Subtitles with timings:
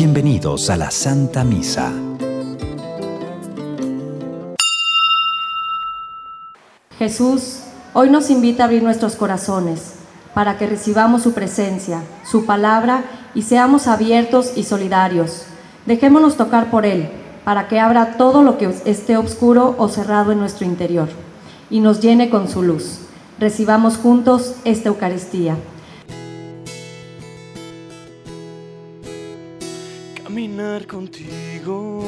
[0.00, 1.92] Bienvenidos a la Santa Misa.
[6.96, 7.62] Jesús
[7.94, 9.94] hoy nos invita a abrir nuestros corazones
[10.34, 13.02] para que recibamos su presencia, su palabra
[13.34, 15.46] y seamos abiertos y solidarios.
[15.84, 17.10] Dejémonos tocar por Él
[17.44, 21.08] para que abra todo lo que esté oscuro o cerrado en nuestro interior
[21.70, 23.07] y nos llene con su luz.
[23.40, 25.56] Recibamos juntos esta Eucaristía.
[30.24, 32.02] Caminar contigo,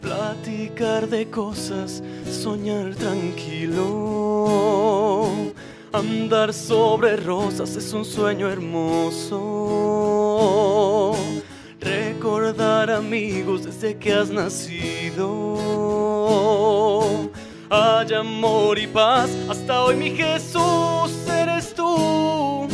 [0.00, 4.48] platicar de cosas, soñar tranquilo,
[5.92, 9.52] andar sobre rosas es un sueño hermoso.
[11.78, 15.54] Recordar amigos desde que has nacido.
[17.70, 22.68] Hay amor y paz, hasta hoy mi Jesús eres tú.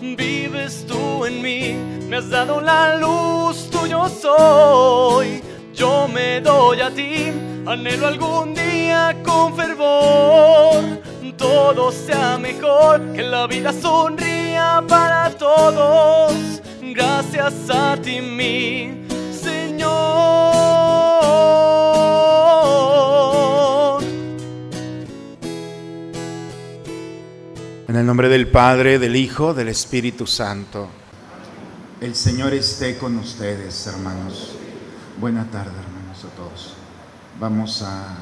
[0.00, 1.74] Vives tú en mí,
[2.08, 5.42] me has dado la luz, tuyo soy.
[5.72, 7.32] Yo me doy a ti,
[7.66, 10.82] anhelo algún día con fervor.
[11.36, 16.32] Todo sea mejor, que la vida sonría para todos.
[16.80, 20.52] Gracias a ti, mi Señor.
[27.92, 30.88] En el nombre del Padre, del Hijo, del Espíritu Santo.
[32.00, 34.52] El Señor esté con ustedes, hermanos.
[35.20, 36.72] Buena tarde, hermanos, a todos.
[37.38, 38.16] Vamos a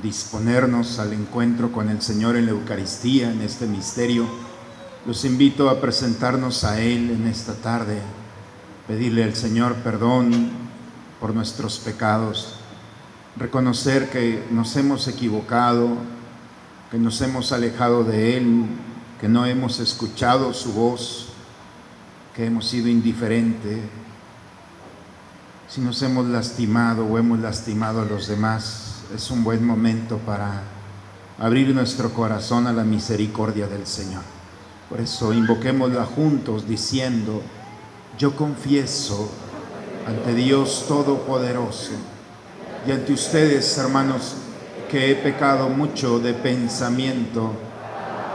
[0.00, 4.28] disponernos al encuentro con el Señor en la Eucaristía, en este misterio.
[5.06, 7.98] Los invito a presentarnos a Él en esta tarde,
[8.86, 10.50] pedirle al Señor perdón
[11.18, 12.60] por nuestros pecados,
[13.36, 15.96] reconocer que nos hemos equivocado,
[16.92, 18.66] que nos hemos alejado de Él,
[19.20, 21.28] que no hemos escuchado su voz,
[22.34, 23.78] que hemos sido indiferentes,
[25.68, 30.62] si nos hemos lastimado o hemos lastimado a los demás, es un buen momento para
[31.38, 34.22] abrir nuestro corazón a la misericordia del Señor.
[34.88, 37.42] Por eso invoquémosla juntos diciendo,
[38.18, 39.28] yo confieso
[40.06, 41.92] ante Dios Todopoderoso
[42.86, 44.34] y ante ustedes, hermanos,
[44.88, 47.52] que he pecado mucho de pensamiento,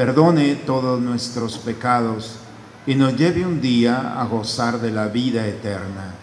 [0.00, 2.36] perdone todos nuestros pecados
[2.86, 6.14] y nos lleve un día a gozar de la vida eterna.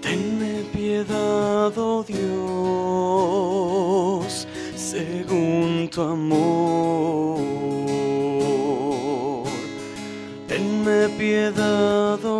[0.00, 2.24] Tenme piedad, oh Dios,
[4.74, 7.40] según tu amor.
[10.48, 12.33] Tenme piedad, oh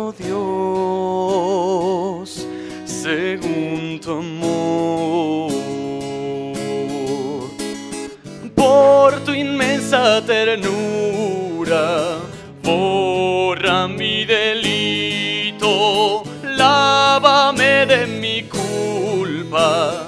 [10.25, 12.19] ternura,
[12.63, 20.07] borra mi delito, lávame de mi culpa,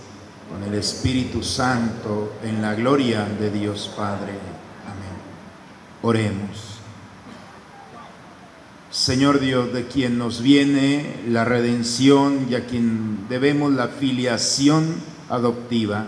[0.51, 4.33] con el Espíritu Santo, en la gloria de Dios Padre.
[4.85, 5.15] Amén.
[6.01, 6.79] Oremos.
[8.89, 14.95] Señor Dios, de quien nos viene la redención y a quien debemos la filiación
[15.29, 16.07] adoptiva,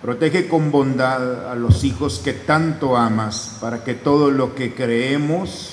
[0.00, 5.72] protege con bondad a los hijos que tanto amas, para que todo lo que creemos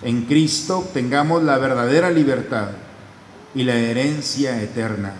[0.00, 2.68] en Cristo tengamos la verdadera libertad
[3.54, 5.12] y la herencia eterna.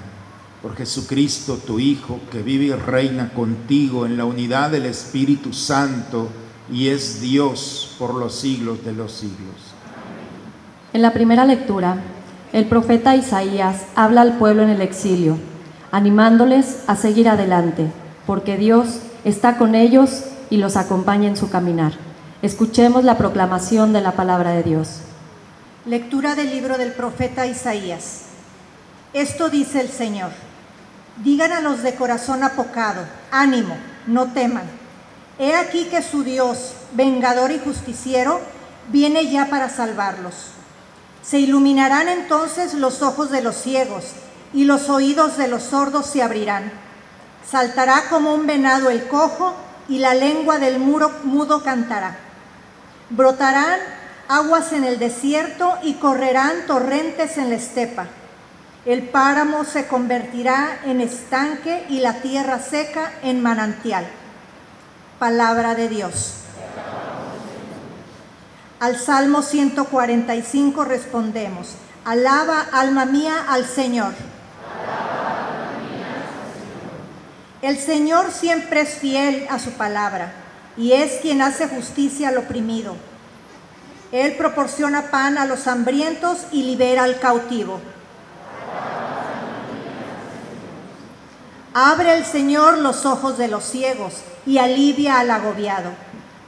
[0.65, 6.31] Por Jesucristo, tu Hijo, que vive y reina contigo en la unidad del Espíritu Santo
[6.73, 9.75] y es Dios por los siglos de los siglos.
[10.95, 11.99] En la primera lectura,
[12.55, 15.37] el profeta Isaías habla al pueblo en el exilio,
[15.93, 17.89] animándoles a seguir adelante,
[18.27, 21.93] porque Dios está con ellos y los acompaña en su caminar.
[22.41, 25.01] Escuchemos la proclamación de la palabra de Dios.
[25.85, 28.23] Lectura del libro del profeta Isaías.
[29.13, 30.31] Esto dice el Señor.
[31.17, 33.77] Digan a los de corazón apocado, ánimo,
[34.07, 34.65] no teman.
[35.39, 38.41] He aquí que su Dios, vengador y justiciero,
[38.89, 40.35] viene ya para salvarlos.
[41.23, 44.05] Se iluminarán entonces los ojos de los ciegos
[44.53, 46.73] y los oídos de los sordos se abrirán.
[47.49, 49.55] Saltará como un venado el cojo
[49.89, 52.17] y la lengua del muro mudo cantará.
[53.11, 53.79] Brotarán
[54.29, 58.07] aguas en el desierto y correrán torrentes en la estepa.
[58.87, 64.07] El páramo se convertirá en estanque y la tierra seca en manantial.
[65.19, 66.35] Palabra de Dios.
[68.81, 74.13] Al Salmo 145 respondemos, alaba alma mía al Señor.
[77.63, 80.35] El Señor siempre es fiel a su palabra
[80.77, 82.97] y es quien hace justicia al oprimido.
[84.13, 87.81] Él proporciona pan a los hambrientos y libera al cautivo.
[91.77, 94.15] Abre el Señor los ojos de los ciegos
[94.47, 95.91] y alivia al agobiado.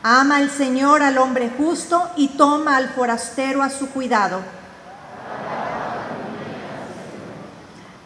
[0.05, 4.39] Ama el Señor al hombre justo y toma al forastero a su cuidado.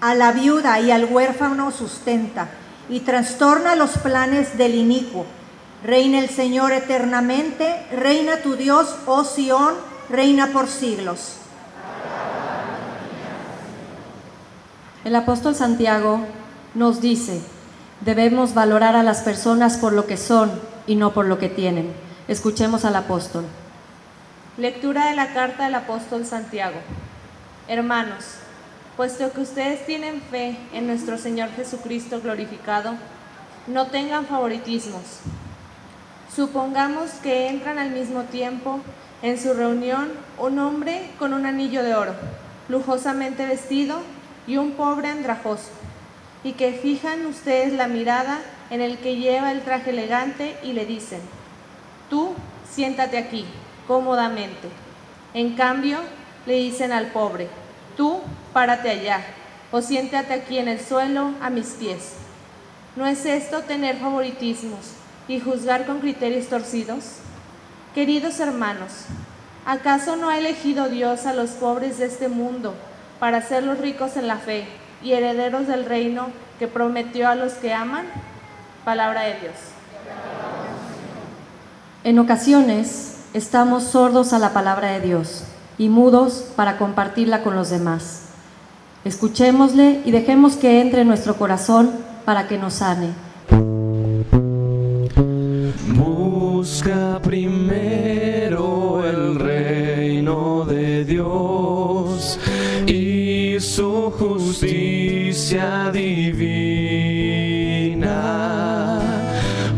[0.00, 2.48] A la viuda y al huérfano sustenta
[2.88, 5.26] y trastorna los planes del inicuo.
[5.84, 9.74] Reina el Señor eternamente, reina tu Dios, oh Sión,
[10.08, 11.34] reina por siglos.
[15.04, 16.24] El apóstol Santiago
[16.74, 17.40] nos dice,
[18.00, 20.50] debemos valorar a las personas por lo que son
[20.86, 21.92] y no por lo que tienen.
[22.28, 23.44] Escuchemos al apóstol.
[24.56, 26.76] Lectura de la carta del apóstol Santiago.
[27.66, 28.24] Hermanos,
[28.96, 32.94] puesto que ustedes tienen fe en nuestro Señor Jesucristo glorificado,
[33.66, 35.20] no tengan favoritismos.
[36.34, 38.80] Supongamos que entran al mismo tiempo
[39.22, 40.08] en su reunión
[40.38, 42.14] un hombre con un anillo de oro,
[42.68, 44.00] lujosamente vestido,
[44.46, 45.68] y un pobre andrajoso,
[46.42, 48.40] y que fijan ustedes la mirada
[48.70, 51.20] en el que lleva el traje elegante y le dicen,
[52.08, 52.34] tú
[52.70, 53.44] siéntate aquí,
[53.86, 54.68] cómodamente.
[55.34, 55.98] En cambio,
[56.46, 57.48] le dicen al pobre,
[57.96, 58.20] tú
[58.52, 59.20] párate allá,
[59.70, 62.14] o siéntate aquí en el suelo a mis pies.
[62.96, 64.92] ¿No es esto tener favoritismos
[65.28, 67.16] y juzgar con criterios torcidos?
[67.94, 69.04] Queridos hermanos,
[69.66, 72.74] ¿acaso no ha elegido Dios a los pobres de este mundo
[73.18, 74.66] para hacerlos ricos en la fe
[75.02, 76.28] y herederos del reino
[76.58, 78.06] que prometió a los que aman?
[78.84, 79.54] Palabra de Dios.
[82.04, 85.44] En ocasiones estamos sordos a la palabra de Dios
[85.78, 88.26] y mudos para compartirla con los demás.
[89.04, 91.90] Escuchémosle y dejemos que entre en nuestro corazón
[92.24, 93.08] para que nos sane.
[95.94, 102.38] Busca primero el reino de Dios
[102.86, 104.39] y su justicia
[105.30, 105.38] divina.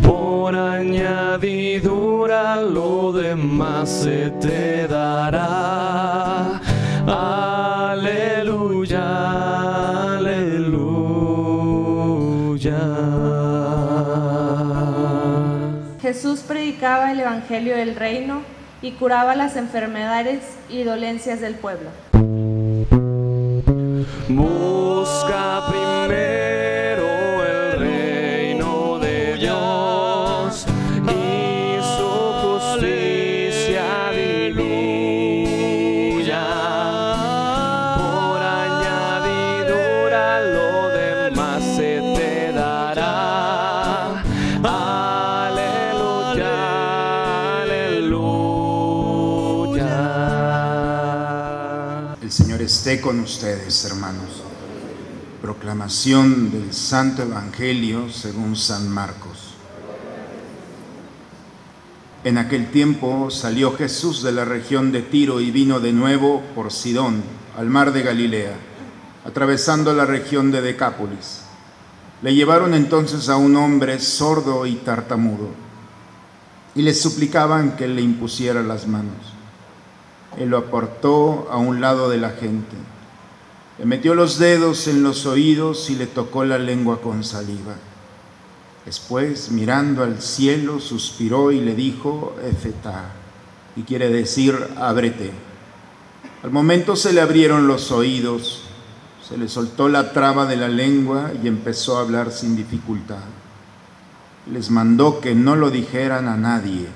[0.03, 6.59] Por añadidura lo demás se te dará.
[7.07, 9.03] Aleluya,
[10.17, 11.21] aleluya.
[16.01, 18.41] Jesús predicaba el Evangelio del reino
[18.81, 20.41] y curaba las enfermedades
[20.71, 21.91] y dolencias del pueblo.
[24.29, 27.07] Busca primero
[27.45, 30.67] el reino de Dios
[31.07, 32.11] y su
[32.43, 34.43] justicia aleluya.
[37.97, 44.23] Por añadidura lo demás se te dará.
[45.43, 46.55] Aleluya,
[47.63, 48.53] aleluya.
[52.29, 53.75] Señor esté con ustedes.
[55.83, 59.55] Proclamación del Santo Evangelio según San Marcos.
[62.23, 66.71] En aquel tiempo salió Jesús de la región de Tiro y vino de nuevo por
[66.71, 67.25] Sidón,
[67.59, 68.55] al mar de Galilea,
[69.25, 71.41] atravesando la región de Decápolis.
[72.23, 75.49] Le llevaron entonces a un hombre sordo y tartamudo
[76.77, 79.17] y le suplicaban que le impusiera las manos.
[80.39, 82.77] Él lo apartó a un lado de la gente.
[83.79, 87.75] Le metió los dedos en los oídos y le tocó la lengua con saliva.
[88.85, 93.13] Después, mirando al cielo, suspiró y le dijo, Efetá,
[93.77, 95.31] y quiere decir, ábrete.
[96.43, 98.65] Al momento se le abrieron los oídos,
[99.27, 103.23] se le soltó la traba de la lengua y empezó a hablar sin dificultad.
[104.53, 106.89] Les mandó que no lo dijeran a nadie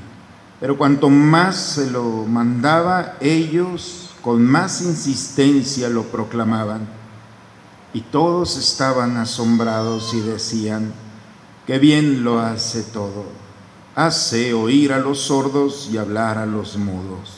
[0.61, 6.89] pero cuanto más se lo mandaba, ellos con más insistencia lo proclamaban.
[7.95, 10.93] Y todos estaban asombrados y decían,
[11.65, 13.27] qué bien lo hace todo.
[13.95, 17.37] Hace oír a los sordos y hablar a los mudos.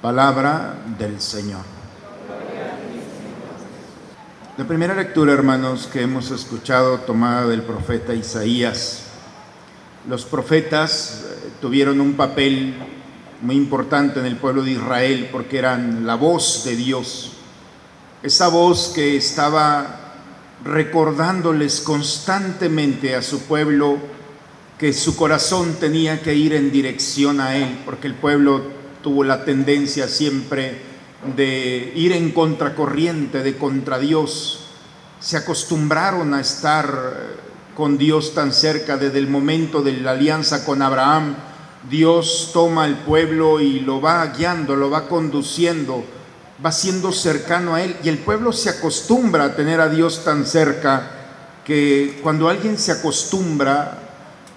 [0.00, 1.66] Palabra del Señor.
[4.56, 9.02] La primera lectura, hermanos, que hemos escuchado tomada del profeta Isaías
[10.08, 12.76] los profetas eh, tuvieron un papel
[13.42, 17.32] muy importante en el pueblo de Israel porque eran la voz de Dios.
[18.22, 20.14] Esa voz que estaba
[20.64, 23.98] recordándoles constantemente a su pueblo
[24.78, 28.62] que su corazón tenía que ir en dirección a Él, porque el pueblo
[29.02, 30.82] tuvo la tendencia siempre
[31.34, 34.66] de ir en contracorriente, de contra Dios.
[35.18, 37.36] Se acostumbraron a estar
[37.74, 41.36] con Dios tan cerca desde el momento de la alianza con Abraham.
[41.90, 46.04] Dios toma al pueblo y lo va guiando, lo va conduciendo,
[46.64, 47.96] va siendo cercano a Él.
[48.02, 51.10] Y el pueblo se acostumbra a tener a Dios tan cerca
[51.64, 53.98] que cuando alguien se acostumbra,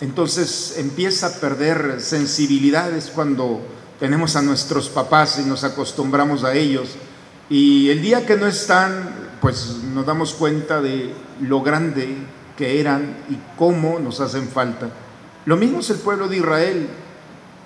[0.02, 3.62] entonces empieza a perder sensibilidades cuando
[4.00, 6.90] tenemos a nuestros papás y nos acostumbramos a ellos.
[7.50, 9.10] Y el día que no están,
[9.42, 12.16] pues nos damos cuenta de lo grande
[12.58, 14.90] que eran y cómo nos hacen falta.
[15.46, 16.90] Lo mismo es el pueblo de Israel.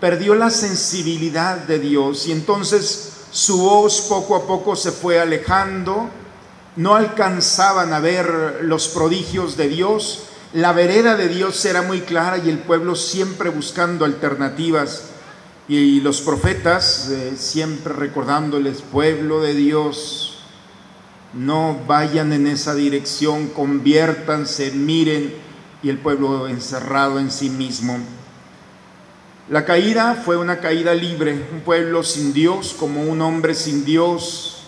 [0.04, 6.10] Perdió la sensibilidad de Dios y entonces su voz poco a poco se fue alejando.
[6.76, 10.26] No alcanzaban a ver los prodigios de Dios.
[10.52, 15.04] La vereda de Dios era muy clara y el pueblo siempre buscando alternativas.
[15.70, 20.40] Y los profetas eh, siempre recordándoles, pueblo de Dios,
[21.32, 25.34] no vayan en esa dirección, conviértanse, miren,
[25.82, 28.00] y el pueblo encerrado en sí mismo.
[29.50, 34.64] La caída fue una caída libre, un pueblo sin Dios, como un hombre sin Dios.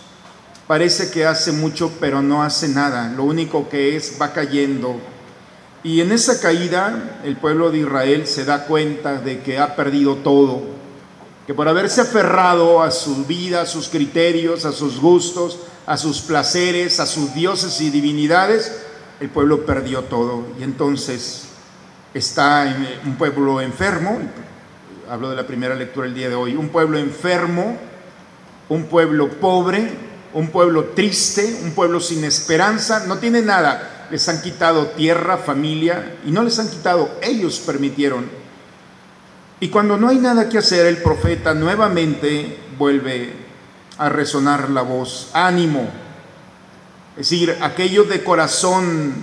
[0.66, 3.08] Parece que hace mucho, pero no hace nada.
[3.08, 5.00] Lo único que es va cayendo.
[5.82, 10.16] Y en esa caída el pueblo de Israel se da cuenta de que ha perdido
[10.16, 10.60] todo,
[11.46, 16.20] que por haberse aferrado a su vida, a sus criterios, a sus gustos, a sus
[16.20, 18.76] placeres, a sus dioses y divinidades,
[19.20, 20.44] el pueblo perdió todo.
[20.60, 21.44] Y entonces
[22.12, 24.18] está un pueblo enfermo,
[25.08, 27.76] hablo de la primera lectura el día de hoy, un pueblo enfermo,
[28.68, 29.88] un pueblo pobre,
[30.34, 34.08] un pueblo triste, un pueblo sin esperanza, no tiene nada.
[34.10, 38.28] Les han quitado tierra, familia, y no les han quitado, ellos permitieron.
[39.60, 43.32] Y cuando no hay nada que hacer, el profeta nuevamente vuelve
[43.98, 45.88] a resonar la voz, ánimo.
[47.12, 49.14] Es decir, aquello de corazón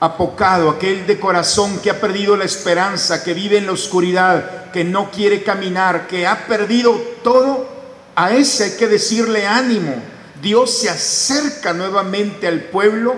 [0.00, 4.84] apocado, aquel de corazón que ha perdido la esperanza, que vive en la oscuridad, que
[4.84, 7.68] no quiere caminar, que ha perdido todo,
[8.14, 9.94] a ese hay que decirle ánimo.
[10.42, 13.14] Dios se acerca nuevamente al pueblo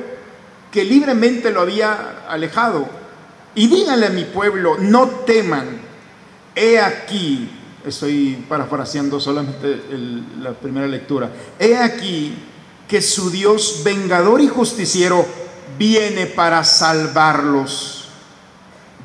[0.70, 2.88] que libremente lo había alejado.
[3.54, 5.80] Y díganle a mi pueblo, no teman,
[6.54, 7.50] he aquí,
[7.84, 9.80] estoy parafraseando solamente
[10.40, 11.30] la primera lectura.
[11.58, 12.34] He aquí
[12.86, 15.26] que su Dios vengador y justiciero
[15.78, 18.08] viene para salvarlos.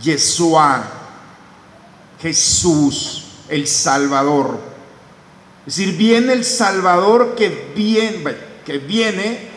[0.02, 0.84] Yeshua,
[2.22, 4.60] Jesús, el Salvador.
[5.66, 9.50] Es decir, viene el Salvador que viene, que viene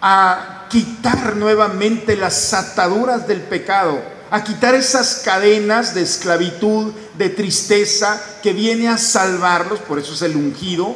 [0.00, 4.00] a quitar nuevamente las ataduras del pecado
[4.30, 10.22] a quitar esas cadenas de esclavitud, de tristeza que viene a salvarlos, por eso es
[10.22, 10.94] el ungido,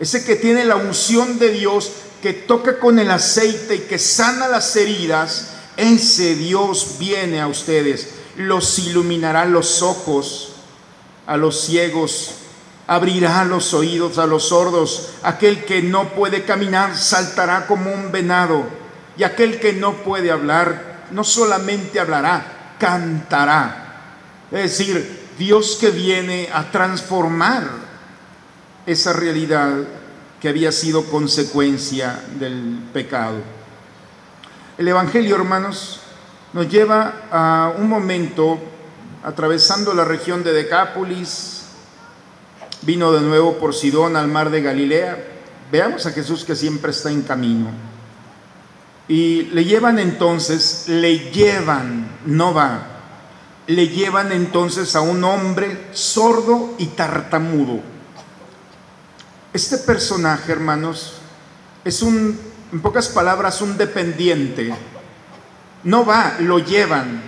[0.00, 1.90] ese que tiene la unción de Dios,
[2.22, 8.08] que toca con el aceite y que sana las heridas, ese Dios viene a ustedes,
[8.36, 10.52] los iluminará los ojos
[11.26, 12.32] a los ciegos,
[12.86, 18.64] abrirá los oídos a los sordos, aquel que no puede caminar saltará como un venado,
[19.18, 23.82] y aquel que no puede hablar no solamente hablará, cantará.
[24.50, 27.64] Es decir, Dios que viene a transformar
[28.86, 29.72] esa realidad
[30.40, 33.36] que había sido consecuencia del pecado.
[34.78, 36.00] El Evangelio, hermanos,
[36.52, 38.58] nos lleva a un momento
[39.22, 41.62] atravesando la región de Decápolis,
[42.82, 45.18] vino de nuevo por Sidón al mar de Galilea.
[45.72, 47.70] Veamos a Jesús que siempre está en camino.
[49.08, 52.86] Y le llevan entonces, le llevan, no va,
[53.66, 57.80] le llevan entonces a un hombre sordo y tartamudo.
[59.56, 61.14] Este personaje, hermanos,
[61.82, 62.38] es un,
[62.70, 64.70] en pocas palabras, un dependiente.
[65.82, 67.22] No va, lo llevan.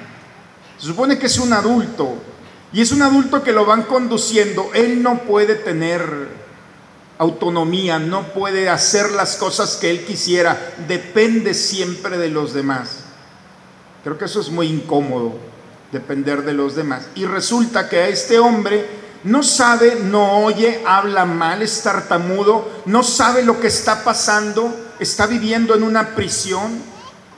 [0.77, 2.17] Se supone que es un adulto.
[2.71, 4.69] Y es un adulto que lo van conduciendo.
[4.75, 6.29] Él no puede tener
[7.17, 10.75] autonomía, no puede hacer las cosas que él quisiera.
[10.87, 13.05] Depende siempre de los demás.
[14.05, 15.39] Creo que eso es muy incómodo
[15.93, 17.09] depender de los demás.
[17.15, 23.03] Y resulta que a este hombre no sabe, no oye, habla mal, es tartamudo, no
[23.03, 26.81] sabe lo que está pasando, está viviendo en una prisión,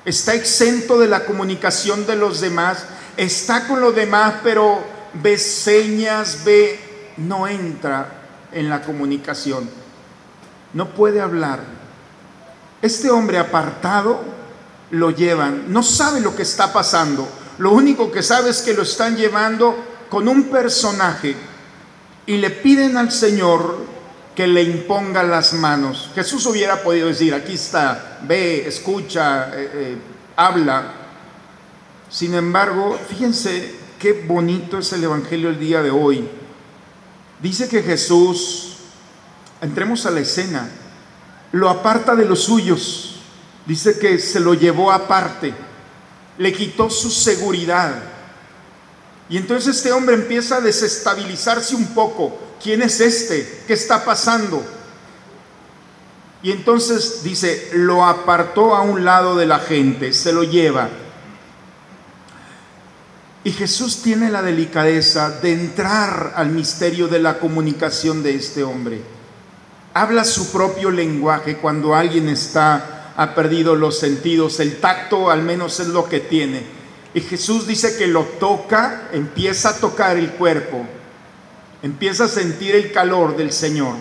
[0.04, 2.84] está exento de la comunicación de los demás,
[3.16, 4.82] está con los demás, pero
[5.14, 6.78] ve señas, ve,
[7.16, 8.12] no entra
[8.52, 9.68] en la comunicación,
[10.72, 11.60] no puede hablar.
[12.82, 14.20] Este hombre apartado
[14.90, 17.28] lo llevan, no sabe lo que está pasando
[17.60, 19.76] lo único que sabe es que lo están llevando
[20.08, 21.36] con un personaje
[22.30, 23.78] y le piden al Señor
[24.36, 26.10] que le imponga las manos.
[26.14, 29.96] Jesús hubiera podido decir, aquí está, ve, escucha, eh, eh,
[30.36, 30.94] habla.
[32.08, 36.28] Sin embargo, fíjense qué bonito es el Evangelio el día de hoy.
[37.42, 38.76] Dice que Jesús,
[39.60, 40.70] entremos a la escena,
[41.50, 43.16] lo aparta de los suyos.
[43.66, 45.52] Dice que se lo llevó aparte
[46.40, 48.02] le quitó su seguridad.
[49.30, 52.36] Y entonces este hombre empieza a desestabilizarse un poco.
[52.62, 53.62] ¿Quién es este?
[53.66, 54.62] ¿Qué está pasando?
[56.42, 60.88] Y entonces dice, lo apartó a un lado de la gente, se lo lleva.
[63.44, 69.00] Y Jesús tiene la delicadeza de entrar al misterio de la comunicación de este hombre.
[69.94, 75.78] Habla su propio lenguaje cuando alguien está ha perdido los sentidos, el tacto al menos
[75.78, 76.79] es lo que tiene.
[77.12, 80.86] Y Jesús dice que lo toca, empieza a tocar el cuerpo,
[81.82, 83.96] empieza a sentir el calor del Señor,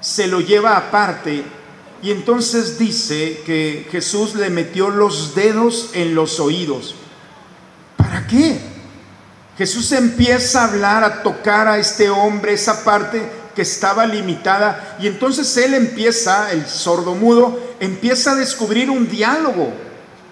[0.00, 1.42] se lo lleva aparte
[2.02, 6.94] y entonces dice que Jesús le metió los dedos en los oídos.
[7.96, 8.60] ¿Para qué?
[9.58, 13.22] Jesús empieza a hablar, a tocar a este hombre esa parte
[13.54, 19.72] que estaba limitada y entonces él empieza, el sordomudo, empieza a descubrir un diálogo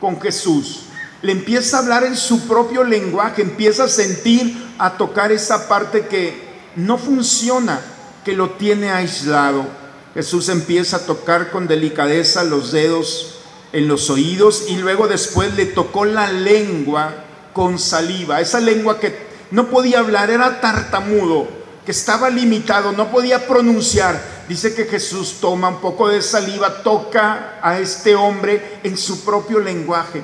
[0.00, 0.87] con Jesús.
[1.22, 6.06] Le empieza a hablar en su propio lenguaje, empieza a sentir, a tocar esa parte
[6.06, 7.80] que no funciona,
[8.24, 9.66] que lo tiene aislado.
[10.14, 13.40] Jesús empieza a tocar con delicadeza los dedos
[13.72, 18.40] en los oídos y luego después le tocó la lengua con saliva.
[18.40, 21.48] Esa lengua que no podía hablar, era tartamudo,
[21.84, 27.58] que estaba limitado, no podía pronunciar dice que Jesús toma un poco de saliva, toca
[27.62, 30.22] a este hombre en su propio lenguaje.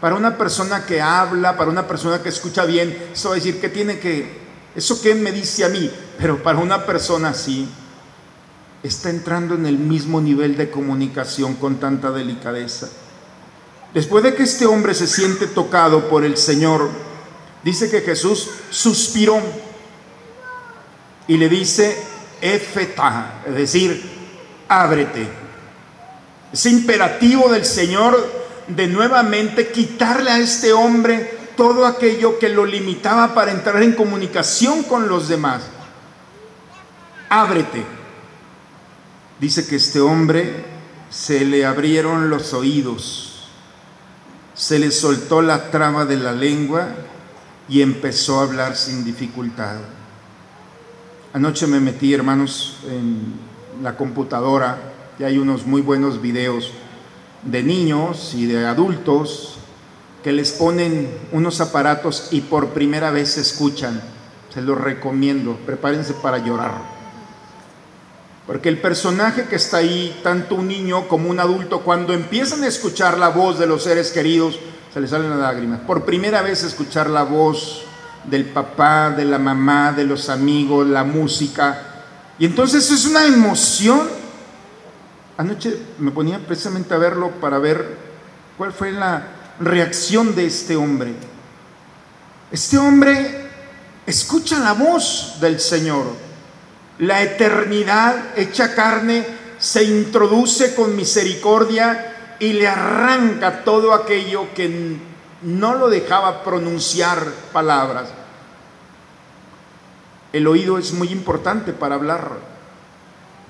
[0.00, 3.60] Para una persona que habla, para una persona que escucha bien, eso va a decir
[3.60, 4.30] que tiene que,
[4.74, 7.68] eso que me dice a mí, pero para una persona así,
[8.82, 12.88] está entrando en el mismo nivel de comunicación con tanta delicadeza.
[13.94, 16.90] Después de que este hombre se siente tocado por el Señor,
[17.64, 19.40] dice que Jesús suspiró
[21.26, 21.96] y le dice,
[22.40, 24.02] efeta, es decir,
[24.68, 25.26] ábrete.
[26.52, 28.35] Es imperativo del Señor
[28.68, 34.82] de nuevamente quitarle a este hombre todo aquello que lo limitaba para entrar en comunicación
[34.82, 35.62] con los demás.
[37.28, 37.84] Ábrete.
[39.40, 40.64] Dice que este hombre
[41.10, 43.48] se le abrieron los oídos,
[44.54, 46.88] se le soltó la trama de la lengua
[47.68, 49.76] y empezó a hablar sin dificultad.
[51.32, 53.34] Anoche me metí, hermanos, en
[53.82, 54.78] la computadora
[55.18, 56.72] y hay unos muy buenos videos
[57.46, 59.56] de niños y de adultos
[60.22, 64.02] que les ponen unos aparatos y por primera vez se escuchan.
[64.52, 66.96] Se los recomiendo, prepárense para llorar.
[68.46, 72.68] Porque el personaje que está ahí, tanto un niño como un adulto, cuando empiezan a
[72.68, 74.58] escuchar la voz de los seres queridos,
[74.92, 75.80] se les salen las lágrimas.
[75.80, 77.82] Por primera vez escuchar la voz
[78.24, 81.92] del papá, de la mamá, de los amigos, la música,
[82.38, 84.15] Y entonces es una emoción.
[85.38, 87.96] Anoche me ponía precisamente a verlo para ver
[88.56, 89.26] cuál fue la
[89.60, 91.14] reacción de este hombre.
[92.50, 93.46] Este hombre
[94.06, 96.06] escucha la voz del Señor.
[96.98, 99.26] La eternidad hecha carne
[99.58, 104.96] se introduce con misericordia y le arranca todo aquello que
[105.42, 107.22] no lo dejaba pronunciar
[107.52, 108.08] palabras.
[110.32, 112.55] El oído es muy importante para hablar.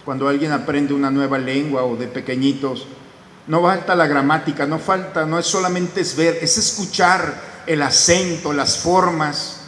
[0.07, 2.87] Cuando alguien aprende una nueva lengua o de pequeñitos,
[3.49, 8.53] no falta la gramática, no falta, no es solamente es ver, es escuchar el acento,
[8.53, 9.62] las formas.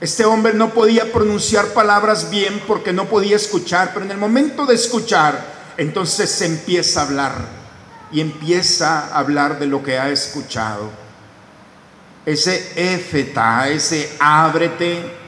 [0.00, 4.66] Este hombre no podía pronunciar palabras bien porque no podía escuchar, pero en el momento
[4.66, 5.40] de escuchar,
[5.76, 7.34] entonces se empieza a hablar
[8.10, 10.90] y empieza a hablar de lo que ha escuchado.
[12.26, 15.19] Ese éfeta, ese ábrete,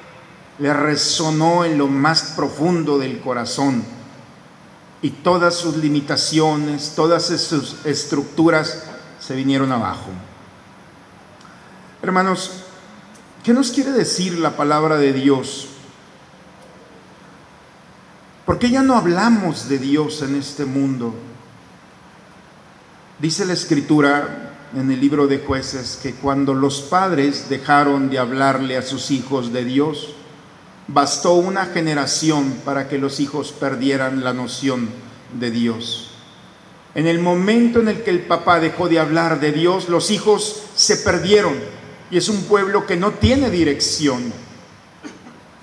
[0.62, 3.82] le resonó en lo más profundo del corazón
[5.02, 8.84] y todas sus limitaciones, todas sus estructuras
[9.18, 10.10] se vinieron abajo.
[12.00, 12.62] Hermanos,
[13.42, 15.66] ¿qué nos quiere decir la palabra de Dios?
[18.46, 21.12] ¿Por qué ya no hablamos de Dios en este mundo?
[23.18, 28.76] Dice la escritura en el libro de jueces que cuando los padres dejaron de hablarle
[28.76, 30.14] a sus hijos de Dios,
[30.92, 34.90] Bastó una generación para que los hijos perdieran la noción
[35.40, 36.10] de Dios.
[36.94, 40.64] En el momento en el que el papá dejó de hablar de Dios, los hijos
[40.74, 41.54] se perdieron
[42.10, 44.34] y es un pueblo que no tiene dirección.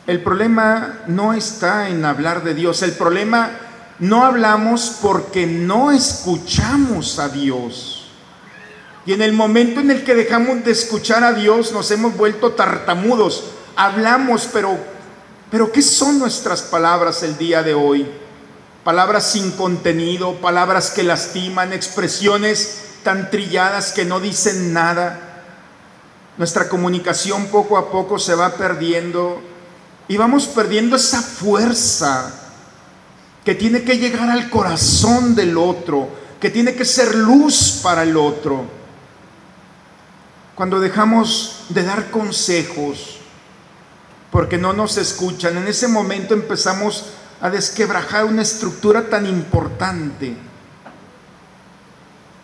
[0.07, 3.51] El problema no está en hablar de Dios, el problema
[3.99, 8.07] no hablamos porque no escuchamos a Dios.
[9.05, 12.53] Y en el momento en el que dejamos de escuchar a Dios nos hemos vuelto
[12.53, 13.51] tartamudos.
[13.75, 14.79] Hablamos pero
[15.51, 18.07] pero ¿qué son nuestras palabras el día de hoy?
[18.83, 25.43] Palabras sin contenido, palabras que lastiman, expresiones tan trilladas que no dicen nada.
[26.37, 29.41] Nuestra comunicación poco a poco se va perdiendo
[30.07, 32.33] y vamos perdiendo esa fuerza
[33.43, 36.09] que tiene que llegar al corazón del otro,
[36.39, 38.65] que tiene que ser luz para el otro.
[40.55, 43.18] Cuando dejamos de dar consejos,
[44.31, 45.57] porque no nos escuchan.
[45.57, 47.05] En ese momento empezamos
[47.41, 50.35] a desquebrajar una estructura tan importante.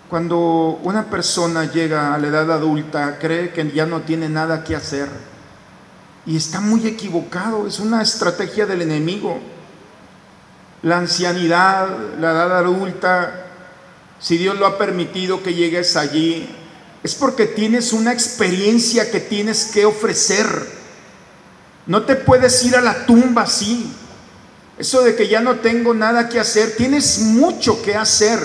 [0.10, 4.76] Cuando una persona llega a la edad adulta, cree que ya no tiene nada que
[4.76, 5.10] hacer
[6.26, 9.40] y está muy equivocado, es una estrategia del enemigo.
[10.82, 11.88] La ancianidad,
[12.20, 13.46] la edad adulta,
[14.20, 16.50] si Dios lo ha permitido que llegues allí,
[17.04, 20.68] es porque tienes una experiencia que tienes que ofrecer
[21.88, 23.92] no te puedes ir a la tumba así.
[24.78, 28.40] Eso de que ya no tengo nada que hacer, tienes mucho que hacer.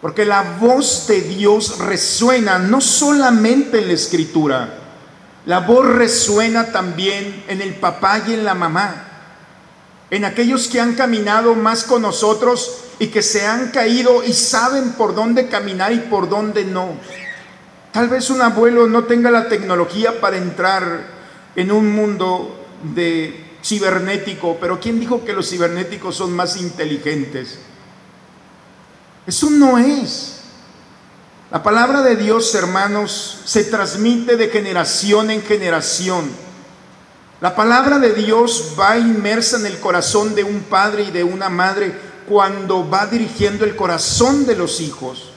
[0.00, 4.78] Porque la voz de Dios resuena no solamente en la escritura,
[5.46, 9.08] la voz resuena también en el papá y en la mamá,
[10.10, 14.92] en aquellos que han caminado más con nosotros y que se han caído y saben
[14.92, 16.96] por dónde caminar y por dónde no.
[17.92, 21.21] Tal vez un abuelo no tenga la tecnología para entrar
[21.56, 27.58] en un mundo de cibernético, pero ¿quién dijo que los cibernéticos son más inteligentes?
[29.26, 30.40] Eso no es.
[31.50, 36.30] La palabra de Dios, hermanos, se transmite de generación en generación.
[37.40, 41.48] La palabra de Dios va inmersa en el corazón de un padre y de una
[41.48, 41.94] madre
[42.28, 45.30] cuando va dirigiendo el corazón de los hijos.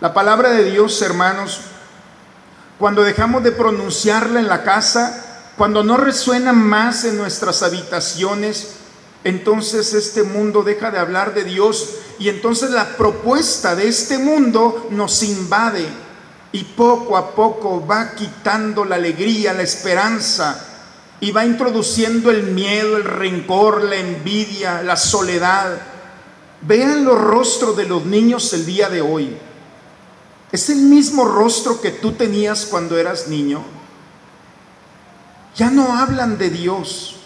[0.00, 1.60] La palabra de Dios, hermanos,
[2.82, 8.70] cuando dejamos de pronunciarla en la casa, cuando no resuena más en nuestras habitaciones,
[9.22, 14.88] entonces este mundo deja de hablar de Dios y entonces la propuesta de este mundo
[14.90, 15.86] nos invade
[16.50, 20.66] y poco a poco va quitando la alegría, la esperanza
[21.20, 25.80] y va introduciendo el miedo, el rencor, la envidia, la soledad.
[26.62, 29.38] Vean los rostros de los niños el día de hoy.
[30.52, 33.64] ¿Es el mismo rostro que tú tenías cuando eras niño?
[35.56, 37.16] Ya no hablan de Dios.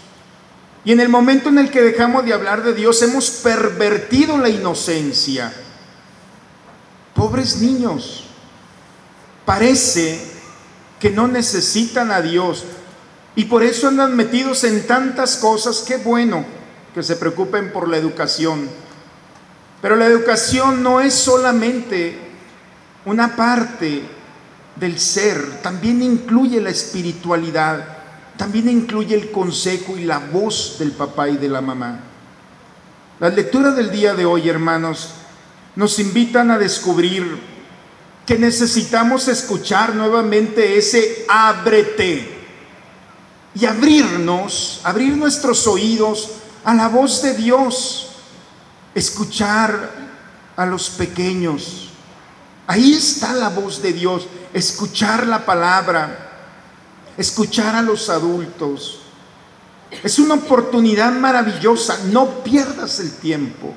[0.85, 4.49] Y en el momento en el que dejamos de hablar de Dios, hemos pervertido la
[4.49, 5.53] inocencia.
[7.15, 8.25] Pobres niños,
[9.45, 10.25] parece
[11.01, 12.65] que no necesitan a Dios
[13.35, 15.83] y por eso andan metidos en tantas cosas.
[15.87, 16.45] Qué bueno
[16.95, 18.69] que se preocupen por la educación.
[19.83, 22.26] Pero la educación no es solamente
[23.07, 24.03] una parte
[24.75, 27.95] del ser, también incluye la espiritualidad.
[28.37, 32.01] también incluye el consejo y la voz del papá y de la mamá.
[33.19, 35.14] Las lecturas del día de hoy, hermanos,
[35.75, 37.25] nos invitan a descubrir
[38.27, 42.29] que necesitamos escuchar nuevamente ese ábrete
[43.55, 48.16] y abrirnos, abrir nuestros oídos a la voz de Dios,
[48.95, 49.92] escuchar
[50.57, 51.86] a los pequeños.
[52.66, 56.44] Ahí está la voz de Dios, escuchar la palabra,
[57.16, 59.00] escuchar a los adultos.
[60.02, 63.72] Es una oportunidad maravillosa, no pierdas el tiempo.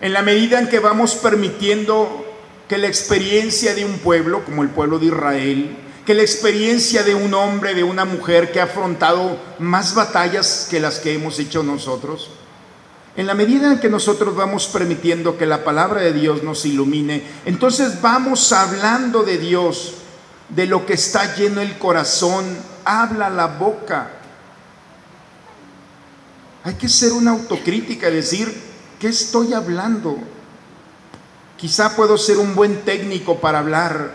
[0.00, 2.24] En la medida en que vamos permitiendo
[2.68, 7.14] que la experiencia de un pueblo, como el pueblo de Israel, que la experiencia de
[7.14, 11.62] un hombre, de una mujer que ha afrontado más batallas que las que hemos hecho
[11.62, 12.30] nosotros,
[13.16, 17.22] en la medida en que nosotros vamos permitiendo que la palabra de Dios nos ilumine,
[17.44, 19.94] entonces vamos hablando de Dios,
[20.48, 22.44] de lo que está lleno el corazón,
[22.84, 24.10] habla la boca.
[26.64, 28.52] Hay que ser una autocrítica y decir,
[28.98, 30.18] ¿qué estoy hablando?
[31.56, 34.12] Quizá puedo ser un buen técnico para hablar,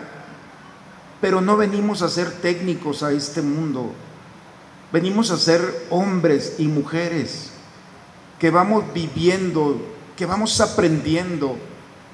[1.22, 3.92] pero no venimos a ser técnicos a este mundo.
[4.92, 7.49] Venimos a ser hombres y mujeres
[8.40, 9.80] que vamos viviendo,
[10.16, 11.56] que vamos aprendiendo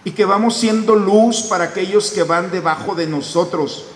[0.05, 3.87] y que vamos siendo luz para aquellos que van debajo de nosotros.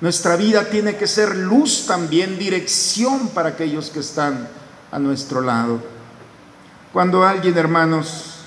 [0.00, 4.48] Nuestra vida tiene que ser luz también, dirección para aquellos que están
[4.90, 5.80] a nuestro lado.
[6.92, 8.40] Cuando alguien, hermanos,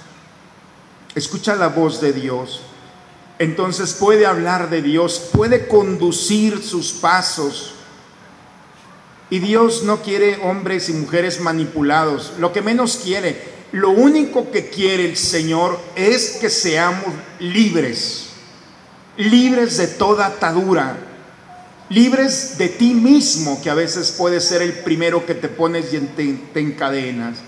[1.15, 2.61] escucha la voz de Dios,
[3.39, 7.75] entonces puede hablar de Dios, puede conducir sus pasos.
[9.33, 13.35] Y Dios no quiere hombres y mujeres manipulados, lo que menos quiere,
[13.71, 18.27] lo único que quiere el Señor es que seamos libres,
[19.17, 20.97] libres de toda atadura,
[21.89, 25.97] libres de ti mismo, que a veces puede ser el primero que te pones y
[25.97, 27.39] te, te encadenas.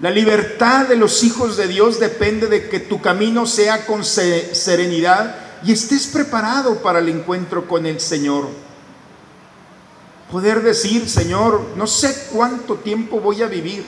[0.00, 5.36] La libertad de los hijos de Dios depende de que tu camino sea con serenidad
[5.62, 8.61] y estés preparado para el encuentro con el Señor.
[10.32, 13.84] Poder decir, Señor, no sé cuánto tiempo voy a vivir,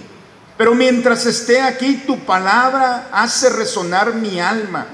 [0.58, 4.86] pero mientras esté aquí, tu palabra hace resonar mi alma.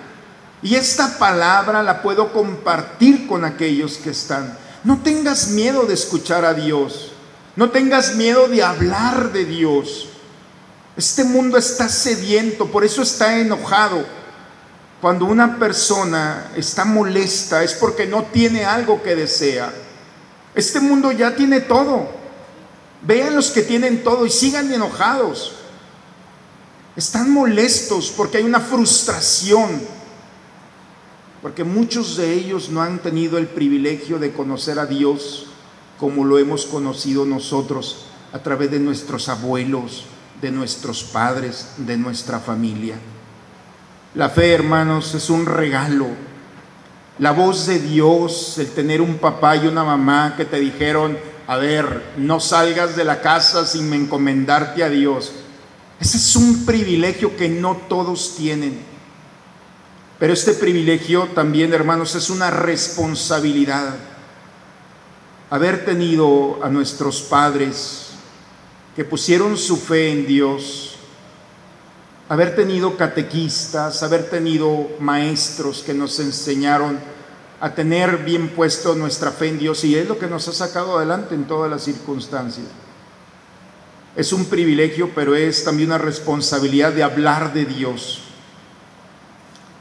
[0.63, 4.57] Y esta palabra la puedo compartir con aquellos que están.
[4.85, 7.11] No tengas miedo de escuchar a Dios.
[7.57, 10.07] No tengas miedo de hablar de Dios.
[10.97, 14.07] Este mundo está sediento, por eso está enojado.
[15.01, 19.73] Cuando una persona está molesta es porque no tiene algo que desea.
[20.55, 22.09] Este mundo ya tiene todo.
[23.03, 25.53] Vean los que tienen todo y sigan enojados.
[26.97, 29.81] Están molestos porque hay una frustración.
[31.41, 35.47] Porque muchos de ellos no han tenido el privilegio de conocer a Dios
[35.99, 40.05] como lo hemos conocido nosotros a través de nuestros abuelos,
[40.41, 42.97] de nuestros padres, de nuestra familia.
[44.15, 46.09] La fe, hermanos, es un regalo.
[47.21, 51.59] La voz de Dios, el tener un papá y una mamá que te dijeron, a
[51.59, 55.31] ver, no salgas de la casa sin encomendarte a Dios.
[56.01, 58.81] Ese es un privilegio que no todos tienen.
[60.19, 63.97] Pero este privilegio también, hermanos, es una responsabilidad.
[65.51, 68.13] Haber tenido a nuestros padres,
[68.97, 70.97] que pusieron su fe en Dios,
[72.31, 77.10] haber tenido catequistas, haber tenido maestros que nos enseñaron
[77.61, 80.97] a tener bien puesto nuestra fe en Dios y es lo que nos ha sacado
[80.97, 82.67] adelante en todas las circunstancias.
[84.17, 88.23] Es un privilegio, pero es también una responsabilidad de hablar de Dios.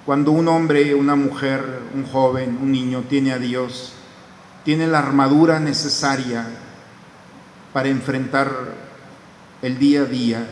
[0.06, 3.94] Cuando un hombre, una mujer, un joven, un niño tiene a Dios,
[4.66, 6.48] tiene la armadura necesaria
[7.72, 8.50] para enfrentar
[9.62, 10.48] el día a día,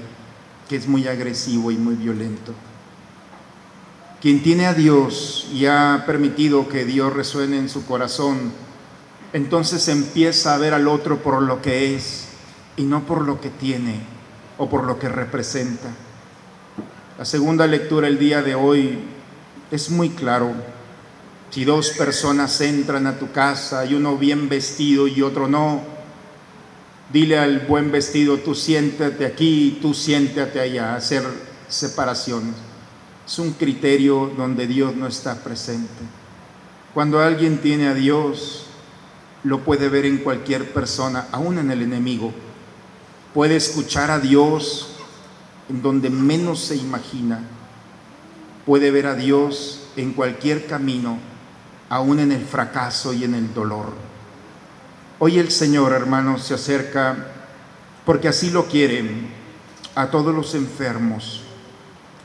[0.69, 2.53] que es muy agresivo y muy violento.
[4.21, 8.51] Quien tiene a Dios y ha permitido que Dios resuene en su corazón,
[9.33, 12.27] entonces empieza a ver al otro por lo que es
[12.77, 13.99] y no por lo que tiene
[14.57, 15.89] o por lo que representa.
[17.17, 18.99] La segunda lectura el día de hoy
[19.71, 20.51] es muy claro.
[21.51, 25.97] Si dos personas entran a tu casa y uno bien vestido y otro no,
[27.11, 31.23] Dile al buen vestido, tú siéntate aquí, tú siéntate allá, hacer
[31.69, 32.53] separaciones.
[33.27, 36.03] Es un criterio donde Dios no está presente.
[36.93, 38.67] Cuando alguien tiene a Dios,
[39.43, 42.33] lo puede ver en cualquier persona, aún en el enemigo.
[43.33, 44.91] Puede escuchar a Dios
[45.69, 47.41] en donde menos se imagina.
[48.65, 51.19] Puede ver a Dios en cualquier camino,
[51.89, 53.93] aún en el fracaso y en el dolor.
[55.19, 57.27] Hoy el Señor, hermanos, se acerca
[58.05, 59.27] porque así lo quieren
[59.95, 61.43] a todos los enfermos,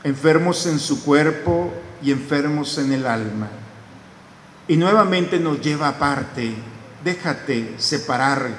[0.03, 3.49] enfermos en su cuerpo y enfermos en el alma.
[4.67, 6.53] Y nuevamente nos lleva aparte,
[7.03, 8.49] déjate separar,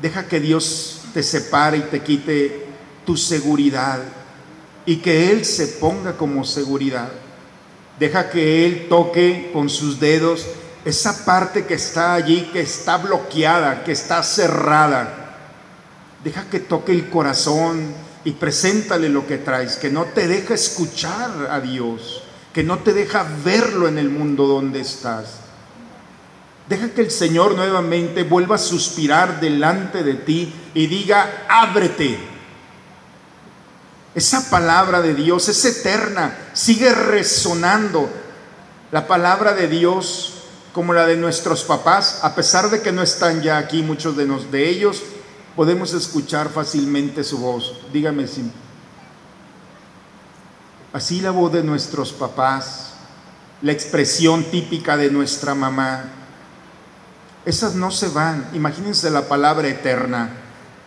[0.00, 2.66] deja que Dios te separe y te quite
[3.04, 4.00] tu seguridad
[4.84, 7.10] y que Él se ponga como seguridad.
[7.98, 10.46] Deja que Él toque con sus dedos
[10.84, 15.36] esa parte que está allí, que está bloqueada, que está cerrada.
[16.24, 17.92] Deja que toque el corazón
[18.24, 22.92] y preséntale lo que traes, que no te deja escuchar a Dios, que no te
[22.92, 25.40] deja verlo en el mundo donde estás.
[26.68, 32.18] Deja que el Señor nuevamente vuelva a suspirar delante de ti y diga, ábrete.
[34.14, 38.10] Esa palabra de Dios es eterna, sigue resonando.
[38.90, 40.34] La palabra de Dios
[40.72, 44.26] como la de nuestros papás, a pesar de que no están ya aquí muchos de,
[44.26, 45.02] nos, de ellos,
[45.58, 47.74] podemos escuchar fácilmente su voz.
[47.92, 48.48] Dígame si.
[50.92, 52.92] Así la voz de nuestros papás,
[53.62, 56.04] la expresión típica de nuestra mamá,
[57.44, 58.48] esas no se van.
[58.54, 60.30] Imagínense la palabra eterna.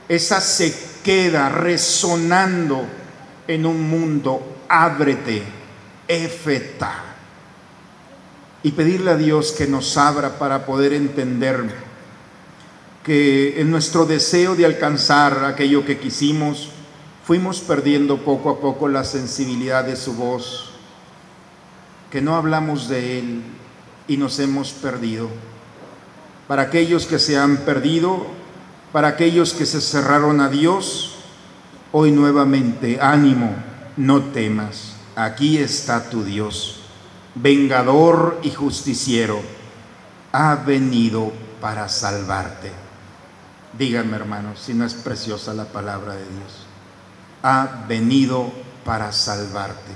[0.08, 2.86] Esa se queda resonando
[3.50, 4.56] en un mundo.
[4.70, 5.44] Ábrete,
[6.08, 6.94] efeta
[8.64, 11.91] y pedirle a Dios que nos abra para poder entender
[13.04, 16.70] que en nuestro deseo de alcanzar aquello que quisimos,
[17.26, 20.72] fuimos perdiendo poco a poco la sensibilidad de su voz,
[22.12, 23.42] que no hablamos de Él
[24.08, 25.30] y nos hemos perdido.
[26.48, 28.28] Para aquellos que se han perdido,
[28.92, 31.16] para aquellos que se cerraron a Dios,
[31.92, 33.56] hoy nuevamente, ánimo,
[33.98, 36.82] no temas, aquí está tu Dios
[37.36, 39.42] vengador y justiciero,
[40.32, 42.81] ha venido para salvarte.
[43.78, 46.66] Díganme, hermanos, si no es preciosa la palabra de Dios.
[47.42, 48.52] Ha venido
[48.84, 49.92] para salvarte.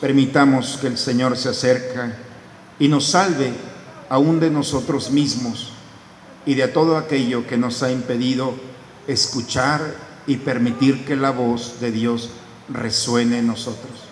[0.00, 2.00] Permitamos que el Señor se acerque
[2.78, 3.52] y nos salve
[4.08, 5.72] aún de nosotros mismos
[6.46, 8.54] y de todo aquello que nos ha impedido
[9.06, 9.82] escuchar
[10.26, 12.30] y permitir que la voz de Dios
[12.70, 14.08] resuene en nosotros.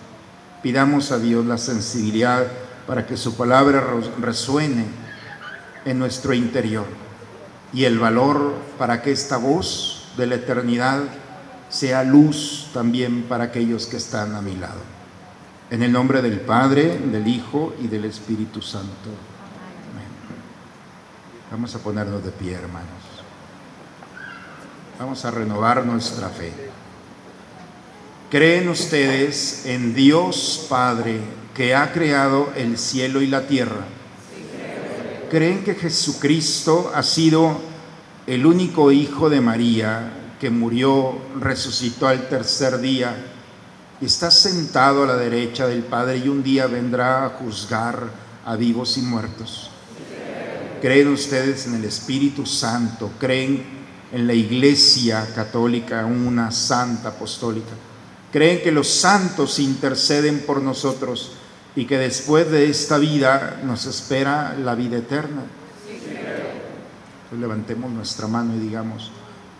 [0.61, 2.45] Pidamos a Dios la sensibilidad
[2.85, 3.83] para que su palabra
[4.19, 4.85] resuene
[5.85, 7.08] en nuestro interior
[7.73, 11.03] y el valor para que esta voz de la eternidad
[11.69, 14.81] sea luz también para aquellos que están a mi lado.
[15.69, 19.09] En el nombre del Padre, del Hijo y del Espíritu Santo.
[21.51, 22.87] Vamos a ponernos de pie, hermanos.
[24.99, 26.51] Vamos a renovar nuestra fe.
[28.29, 31.19] ¿Creen ustedes en Dios Padre
[31.55, 33.85] que ha creado el cielo y la tierra?
[35.29, 37.59] ¿Creen que Jesucristo ha sido
[38.25, 43.15] el único hijo de María que murió, resucitó al tercer día
[44.01, 48.09] está sentado a la derecha del Padre y un día vendrá a juzgar
[48.45, 49.69] a vivos y muertos?
[50.81, 53.11] ¿Creen ustedes en el Espíritu Santo?
[53.19, 53.63] ¿Creen
[54.11, 57.73] en la Iglesia Católica, una santa apostólica?
[58.31, 61.31] creen que los santos interceden por nosotros
[61.75, 65.43] y que después de esta vida nos espera la vida eterna.
[67.39, 69.11] levantemos nuestra mano y digamos,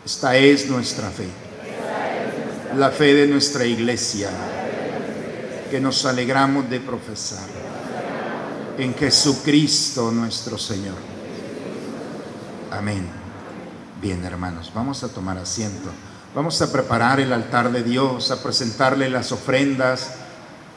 [0.03, 1.27] esta es nuestra fe,
[2.75, 4.29] la fe de nuestra iglesia,
[5.69, 7.47] que nos alegramos de profesar
[8.77, 10.95] en Jesucristo nuestro Señor.
[12.71, 13.07] Amén.
[14.01, 15.89] Bien, hermanos, vamos a tomar asiento.
[16.33, 20.18] Vamos a preparar el altar de Dios, a presentarle las ofrendas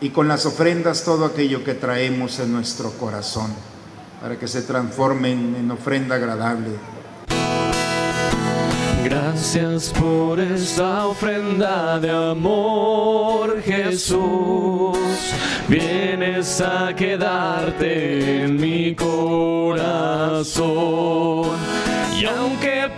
[0.03, 3.55] y con las ofrendas todo aquello que traemos en nuestro corazón
[4.21, 6.71] para que se transformen en ofrenda agradable.
[9.05, 14.99] Gracias por esta ofrenda de amor, Jesús.
[15.69, 19.83] Vienes a quedarte en mi corazón.
[22.17, 22.90] Y aunque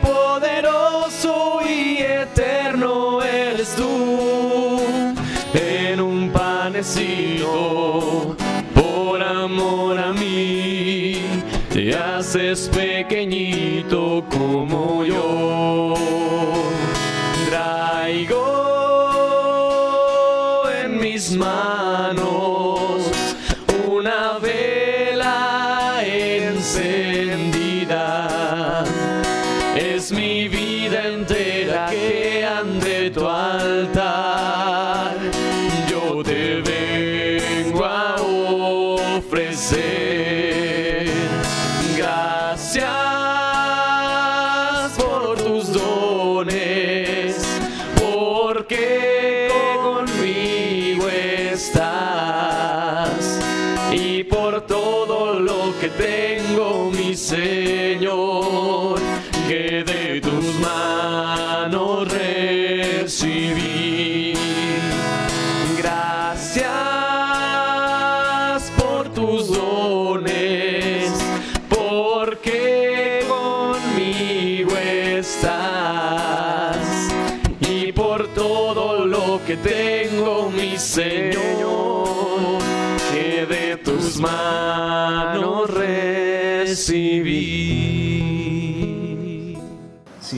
[12.35, 15.95] haces pequeñito como yo.
[17.49, 18.43] Traigo
[20.82, 23.14] en mis manos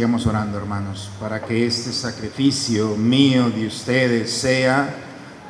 [0.06, 4.94] Orando, hermanos, para que este sacrificio mío de ustedes sea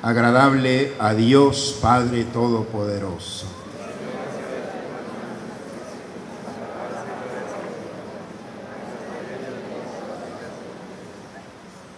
[0.02, 3.46] agradable a Dios Padre Todopoderoso.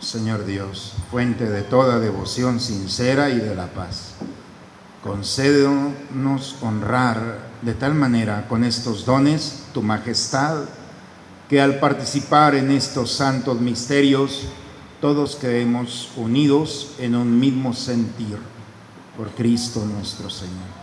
[0.00, 4.14] Señor Dios, fuente de toda devoción sincera y de la paz,
[5.04, 10.64] concédenos honrar de tal manera con estos dones tu majestad,
[11.48, 14.42] que al participar en estos santos misterios,
[15.00, 18.38] todos quedemos unidos en un mismo sentir
[19.16, 20.78] por Cristo nuestro Señor.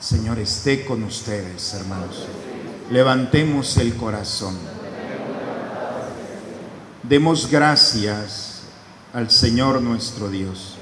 [0.00, 2.26] Señor, esté con ustedes, hermanos.
[2.90, 4.56] Levantemos el corazón.
[7.02, 8.62] Demos gracias
[9.12, 10.74] al Señor nuestro Dios.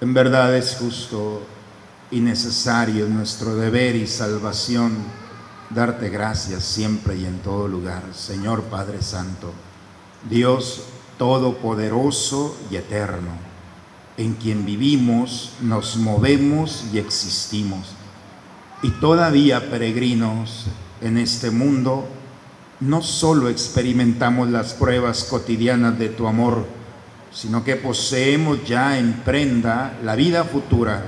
[0.00, 1.42] En verdad es justo
[2.10, 5.21] y necesario nuestro deber y salvación
[5.74, 9.52] darte gracias siempre y en todo lugar, Señor Padre Santo,
[10.28, 10.84] Dios
[11.18, 13.30] Todopoderoso y Eterno,
[14.16, 17.88] en quien vivimos, nos movemos y existimos.
[18.82, 20.66] Y todavía peregrinos
[21.00, 22.08] en este mundo,
[22.80, 26.66] no solo experimentamos las pruebas cotidianas de tu amor,
[27.32, 31.04] sino que poseemos ya en prenda la vida futura,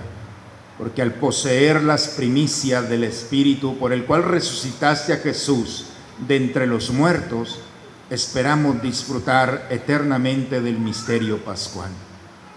[0.78, 5.86] porque al poseer las primicias del Espíritu por el cual resucitaste a Jesús
[6.26, 7.60] de entre los muertos,
[8.10, 11.90] esperamos disfrutar eternamente del misterio pascual.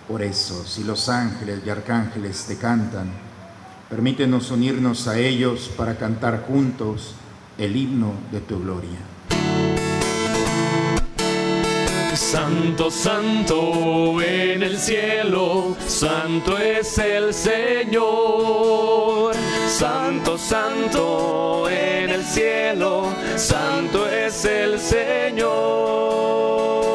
[0.07, 3.11] Por eso, si los ángeles y arcángeles te cantan,
[3.89, 7.13] permítenos unirnos a ellos para cantar juntos
[7.57, 9.16] el himno de tu gloria.
[12.17, 19.35] Santo, santo en el cielo, santo es el Señor.
[19.69, 26.86] Santo, santo en el cielo, santo es el Señor.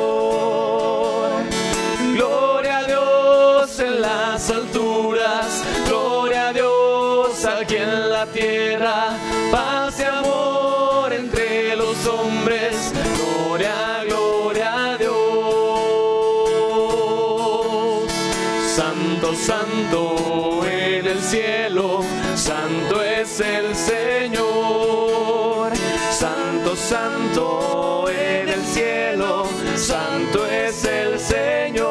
[26.76, 29.44] Santo, en el cielo,
[29.76, 31.82] santo es el Señor.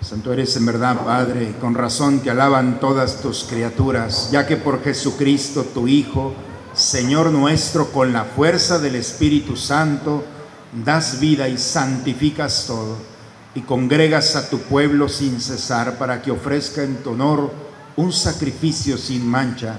[0.00, 4.82] Santo eres en verdad, Padre, con razón te alaban todas tus criaturas, ya que por
[4.82, 6.32] Jesucristo, tu Hijo,
[6.72, 10.24] Señor nuestro, con la fuerza del Espíritu Santo,
[10.72, 12.96] das vida y santificas todo,
[13.54, 17.52] y congregas a tu pueblo sin cesar para que ofrezca en tu honor
[17.96, 19.78] un sacrificio sin mancha,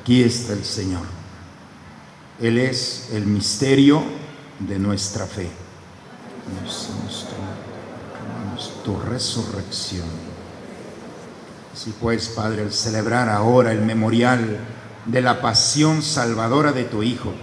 [0.00, 1.02] Aquí está el Señor.
[2.40, 4.02] Él es el misterio
[4.58, 5.50] de nuestra fe.
[8.82, 10.08] tu resurrección.
[11.74, 14.58] Así pues, Padre, al celebrar ahora el memorial
[15.04, 17.34] de la pasión salvadora de tu Hijo,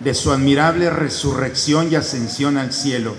[0.00, 3.14] de su admirable resurrección y ascensión al cielo,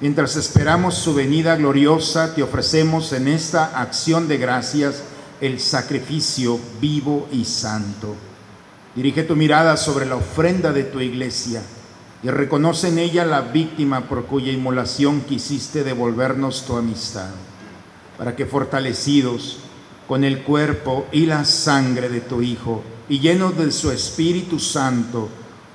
[0.00, 5.02] mientras esperamos su venida gloriosa, te ofrecemos en esta acción de gracias
[5.42, 8.14] el sacrificio vivo y santo.
[8.94, 11.60] Dirige tu mirada sobre la ofrenda de tu iglesia
[12.22, 17.30] y reconoce en ella la víctima por cuya inmolación quisiste devolvernos tu amistad,
[18.16, 19.58] para que fortalecidos
[20.06, 25.28] con el cuerpo y la sangre de tu Hijo y llenos de su Espíritu Santo,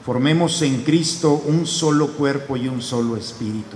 [0.05, 3.75] formemos en Cristo un solo cuerpo y un solo espíritu.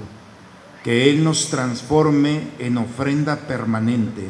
[0.85, 4.29] Que Él nos transforme en ofrenda permanente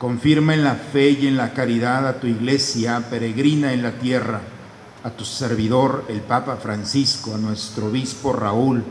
[0.00, 4.40] Confirma en la fe y en la caridad a tu iglesia peregrina en la tierra,
[5.04, 8.82] a tu servidor, el Papa Francisco, a nuestro obispo Raúl,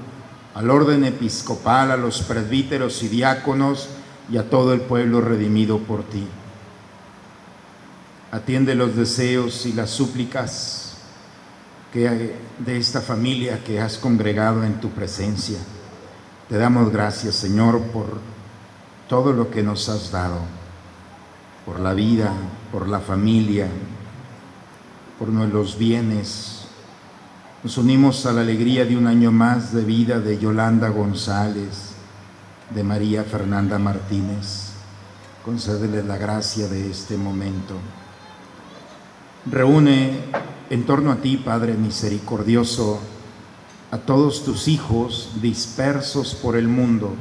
[0.54, 3.90] al orden episcopal, a los presbíteros y diáconos
[4.32, 6.28] y a todo el pueblo redimido por ti.
[8.30, 10.94] Atiende los deseos y las súplicas
[11.92, 15.58] que de esta familia que has congregado en tu presencia.
[16.48, 18.20] Te damos gracias, Señor, por
[19.08, 20.59] todo lo que nos has dado
[21.70, 22.34] por la vida,
[22.72, 23.68] por la familia,
[25.20, 26.64] por los bienes.
[27.64, 31.92] Nos unimos a la alegría de un año más de vida de Yolanda González,
[32.74, 34.72] de María Fernanda Martínez.
[35.46, 37.76] Concédele la gracia de este momento.
[39.46, 40.22] Reúne
[40.72, 43.00] en torno a ti, Padre misericordioso,
[43.92, 47.14] a todos tus hijos dispersos por el mundo,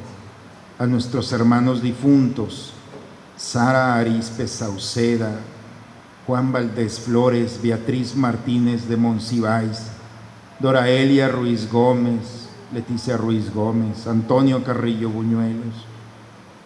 [0.78, 2.72] a nuestros hermanos difuntos,
[3.38, 5.30] Sara Arispe Sauceda,
[6.26, 9.92] Juan Valdés Flores, Beatriz Martínez de Monsiváis,
[10.58, 15.86] Doraelia Ruiz Gómez, Leticia Ruiz Gómez, Antonio Carrillo Buñuelos,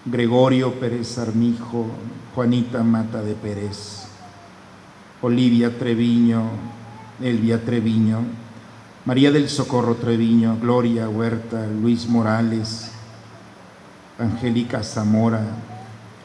[0.07, 1.87] Gregorio Pérez Armijo,
[2.35, 4.07] Juanita Mata de Pérez,
[5.21, 6.43] Olivia Treviño,
[7.21, 8.21] Elvia Treviño,
[9.05, 12.91] María del Socorro Treviño, Gloria Huerta, Luis Morales,
[14.19, 15.45] Angélica Zamora,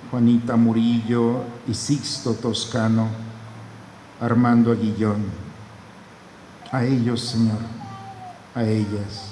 [0.10, 3.10] Juanita Murillo y Sixto Toscano,
[4.22, 5.26] Armando Aguillón.
[6.72, 7.60] A ellos, Señor,
[8.56, 9.32] a ellas,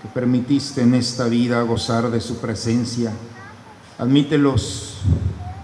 [0.00, 3.12] que permitiste en esta vida gozar de su presencia,
[3.98, 4.98] admítelos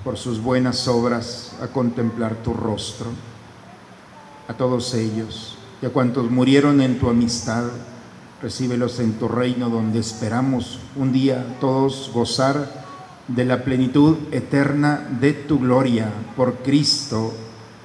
[0.03, 3.07] por sus buenas obras a contemplar tu rostro.
[4.49, 7.65] A todos ellos y a cuantos murieron en tu amistad,
[8.43, 12.84] recíbelos en tu reino donde esperamos un día todos gozar
[13.29, 17.33] de la plenitud eterna de tu gloria por Cristo,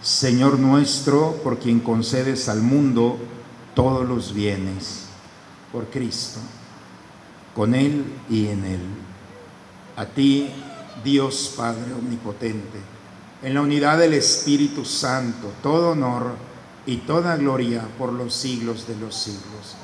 [0.02, 3.18] Señor nuestro, por quien concedes al mundo
[3.74, 5.06] todos los bienes,
[5.72, 6.40] por Cristo,
[7.56, 8.82] con Él y en Él.
[9.96, 10.50] A ti,
[11.04, 12.80] Dios Padre Omnipotente,
[13.42, 16.34] en la unidad del Espíritu Santo, todo honor
[16.86, 19.76] y toda gloria por los siglos de los siglos.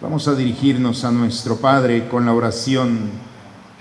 [0.00, 3.10] Vamos a dirigirnos a nuestro Padre con la oración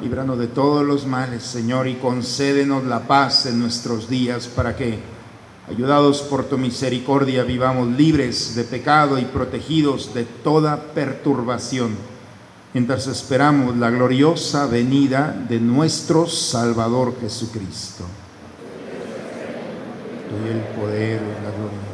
[0.00, 4.98] líbranos de todos los males, Señor, y concédenos la paz en nuestros días para que,
[5.68, 11.96] ayudados por tu misericordia, vivamos libres de pecado y protegidos de toda perturbación,
[12.72, 18.04] mientras esperamos la gloriosa venida de nuestro Salvador Jesucristo.
[20.30, 21.90] Tuyo el poder y la gloria.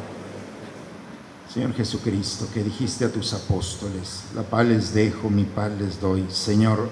[1.53, 6.25] Señor Jesucristo, que dijiste a tus apóstoles, la paz les dejo, mi paz les doy.
[6.29, 6.87] Señor,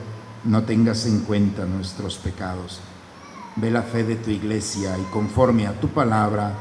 [0.45, 2.79] no tengas en cuenta nuestros pecados.
[3.55, 6.53] Ve la fe de tu iglesia y conforme a tu palabra,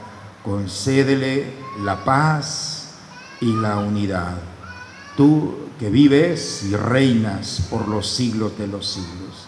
[0.43, 2.95] concédele la paz
[3.41, 4.37] y la unidad.
[5.17, 9.47] Tú que vives y reinas por los siglos de los siglos.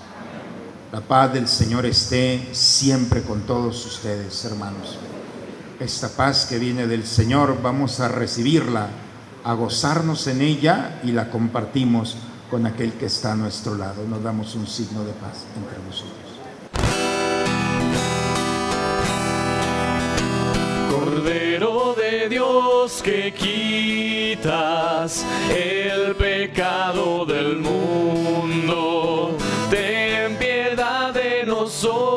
[0.92, 4.98] La paz del Señor esté siempre con todos ustedes, hermanos.
[5.78, 8.88] Esta paz que viene del Señor, vamos a recibirla,
[9.44, 12.16] a gozarnos en ella y la compartimos
[12.50, 14.04] con aquel que está a nuestro lado.
[14.08, 16.16] Nos damos un signo de paz entre nosotros.
[20.90, 29.36] Cordero de Dios que quitas el pecado del mundo,
[29.70, 32.15] ten piedad de nosotros,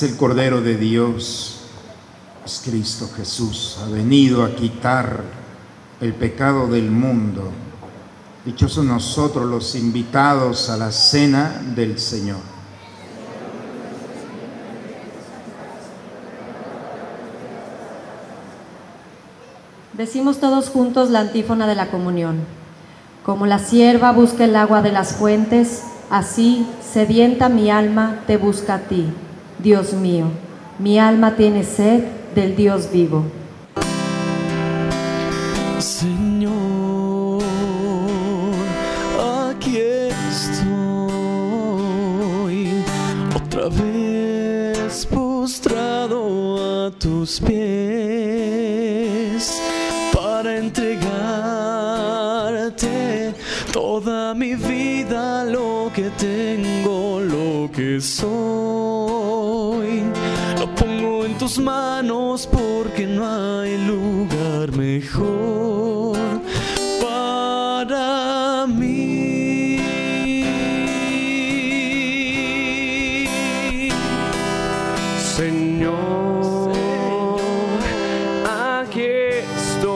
[0.00, 1.60] es el Cordero de Dios,
[2.46, 5.22] es Cristo Jesús, ha venido a quitar
[6.00, 7.50] el pecado del mundo.
[8.46, 12.38] Dichosos nosotros los invitados a la cena del Señor.
[19.92, 22.38] Decimos todos juntos la antífona de la comunión.
[23.22, 28.76] Como la sierva busca el agua de las fuentes, así, sedienta mi alma, te busca
[28.76, 29.12] a ti,
[29.62, 30.26] Dios mío.
[30.78, 32.02] Mi alma tiene sed
[32.34, 33.24] del Dios vivo.
[35.78, 37.42] Señor,
[39.18, 40.70] aquí estoy
[43.34, 48.40] otra vez postrado a tus pies
[50.14, 51.30] para entregarte
[53.72, 58.49] toda mi vida, lo que tengo, lo que soy.
[61.50, 66.16] Tus manos porque no hay lugar mejor
[67.02, 69.80] para mí.
[75.36, 76.70] Señor,
[78.78, 79.10] aquí
[79.56, 79.90] estoy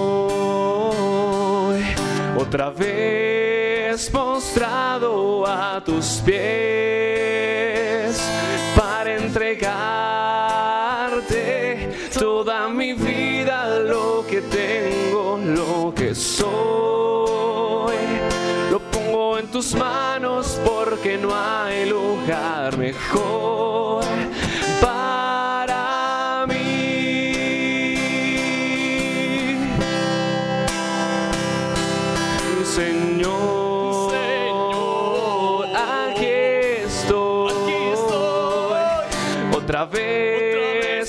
[2.36, 6.73] otra vez postrado a tus pies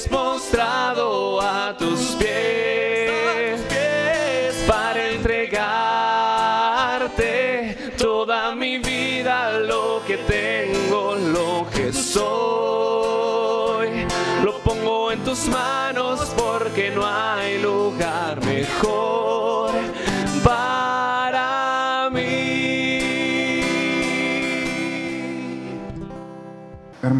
[0.05, 3.61] vez postrado a tus pies
[4.67, 5.45] para entregarte
[7.97, 14.05] toda mi vida, lo que tengo, lo que soy.
[14.43, 18.44] Lo pongo en tus manos porque no hay lugar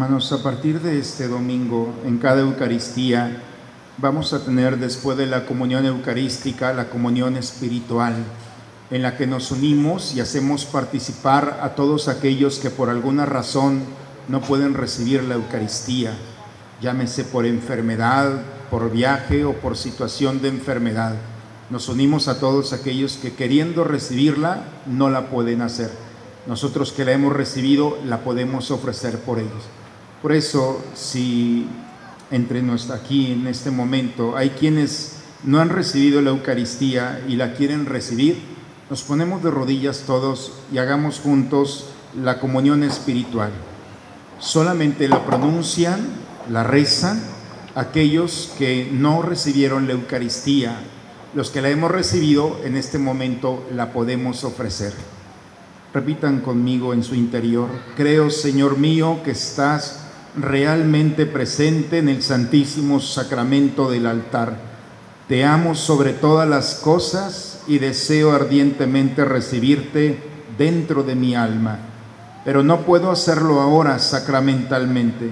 [0.06, 3.42] A partir de este domingo, en cada Eucaristía,
[3.98, 8.14] vamos a tener después de la comunión eucarística, la comunión espiritual,
[8.92, 13.82] en la que nos unimos y hacemos participar a todos aquellos que por alguna razón
[14.28, 16.16] no pueden recibir la Eucaristía,
[16.80, 21.16] llámese por enfermedad, por viaje o por situación de enfermedad.
[21.68, 25.90] Nos unimos a todos aquellos que queriendo recibirla no la pueden hacer.
[26.46, 29.64] Nosotros que la hemos recibido la podemos ofrecer por ellos.
[30.26, 31.68] Por eso, si
[32.32, 37.54] entre nosotros aquí en este momento hay quienes no han recibido la Eucaristía y la
[37.54, 38.40] quieren recibir,
[38.90, 43.52] nos ponemos de rodillas todos y hagamos juntos la comunión espiritual.
[44.40, 46.00] Solamente la pronuncian,
[46.50, 47.22] la rezan
[47.76, 50.76] aquellos que no recibieron la Eucaristía.
[51.36, 54.92] Los que la hemos recibido en este momento la podemos ofrecer.
[55.94, 60.02] Repitan conmigo en su interior, creo Señor mío que estás
[60.36, 64.56] realmente presente en el Santísimo Sacramento del altar.
[65.28, 70.22] Te amo sobre todas las cosas y deseo ardientemente recibirte
[70.56, 71.78] dentro de mi alma,
[72.44, 75.30] pero no puedo hacerlo ahora sacramentalmente.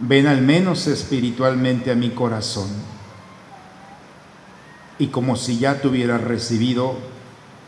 [0.00, 2.68] Ven al menos espiritualmente a mi corazón.
[4.98, 6.94] Y como si ya te hubieras recibido,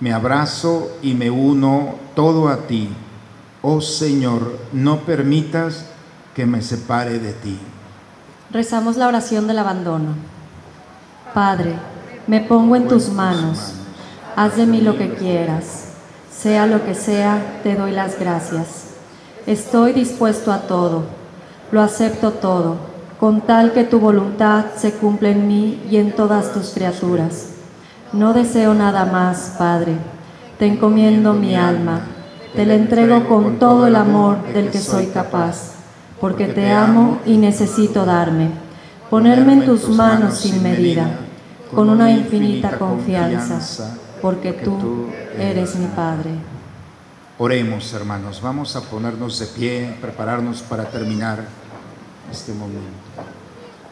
[0.01, 2.89] me abrazo y me uno todo a ti.
[3.63, 5.90] Oh Señor, no permitas
[6.35, 7.59] que me separe de ti.
[8.53, 10.15] Rezamos la oración del abandono.
[11.35, 11.75] Padre,
[12.27, 13.75] me pongo en tus manos.
[14.37, 15.87] Haz de mí lo que quieras.
[16.31, 18.87] Sea lo que sea, te doy las gracias.
[19.47, 21.05] Estoy dispuesto a todo.
[21.73, 22.77] Lo acepto todo,
[23.19, 27.51] con tal que tu voluntad se cumpla en mí y en todas tus criaturas.
[28.13, 29.95] No deseo nada más, Padre.
[30.59, 32.01] Te encomiendo mi alma.
[32.55, 35.80] Te la entrego con todo el amor del que soy capaz
[36.21, 38.51] porque te amo y necesito darme,
[39.09, 41.19] ponerme en tus manos sin medida,
[41.75, 45.07] con una infinita confianza, porque tú
[45.39, 46.31] eres mi Padre.
[47.39, 51.43] Oremos, hermanos, vamos a ponernos de pie, prepararnos para terminar
[52.31, 52.81] este momento.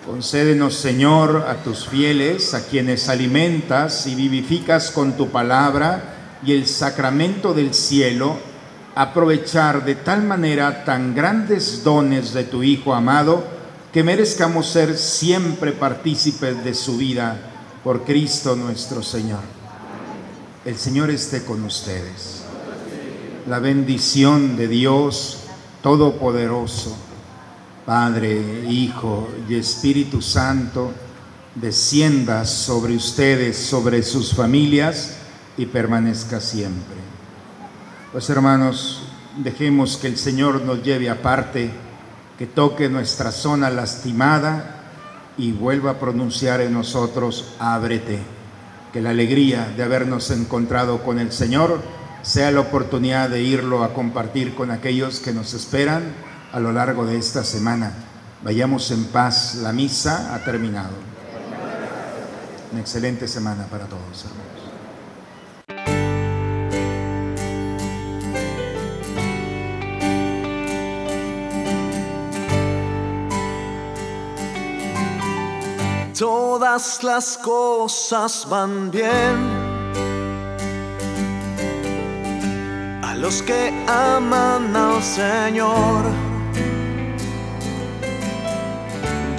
[0.05, 6.67] Concédenos, Señor, a tus fieles, a quienes alimentas y vivificas con tu palabra y el
[6.67, 8.37] sacramento del cielo,
[8.99, 13.45] aprovechar de tal manera tan grandes dones de tu Hijo amado,
[13.93, 17.37] que merezcamos ser siempre partícipes de su vida
[17.85, 19.43] por Cristo nuestro Señor.
[20.65, 22.43] El Señor esté con ustedes.
[23.47, 25.45] La bendición de Dios
[25.81, 26.97] Todopoderoso,
[27.87, 30.91] Padre, Hijo y Espíritu Santo,
[31.55, 35.19] descienda sobre ustedes, sobre sus familias
[35.57, 37.08] y permanezca siempre.
[38.11, 39.03] Pues hermanos,
[39.37, 41.71] dejemos que el Señor nos lleve aparte,
[42.39, 44.77] que toque nuestra zona lastimada
[45.37, 48.19] y vuelva a pronunciar en nosotros, ábrete.
[48.95, 51.83] Que la alegría de habernos encontrado con el Señor
[52.23, 56.15] sea la oportunidad de irlo a compartir con aquellos que nos esperan
[56.51, 57.93] a lo largo de esta semana.
[58.43, 60.95] Vayamos en paz, la misa ha terminado.
[62.73, 64.68] Una excelente semana para todos, hermanos.
[76.19, 79.37] Todas las cosas van bien.
[83.05, 86.03] A los que aman al Señor,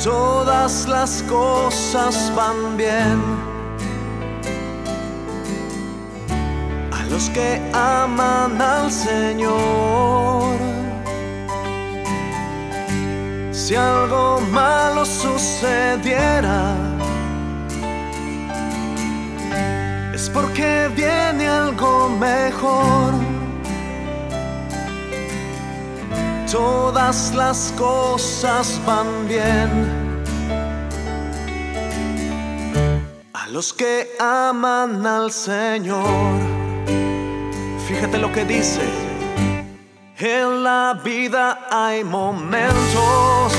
[0.02, 3.20] todas las cosas van bien.
[6.92, 10.79] A los que aman al Señor.
[13.70, 16.76] Si algo malo sucediera,
[20.12, 23.14] es porque viene algo mejor.
[26.52, 29.70] Todas las cosas van bien.
[33.34, 36.40] A los que aman al Señor,
[37.88, 39.09] fíjate lo que dice
[40.20, 43.54] en la vida hay momentos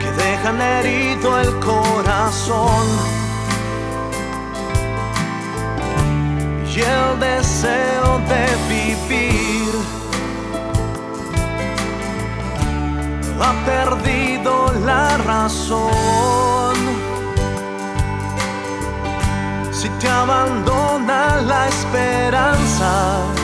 [0.00, 2.86] que dejan herido el corazón
[6.66, 9.74] y el deseo de vivir
[13.40, 16.74] ha perdido la razón.
[19.70, 23.43] Si te abandona la esperanza,